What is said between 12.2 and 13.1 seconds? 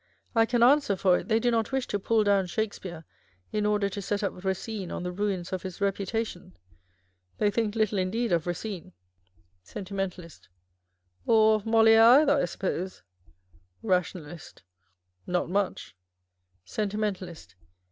either, I suppose?